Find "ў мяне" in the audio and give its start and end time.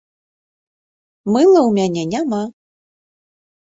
1.67-2.03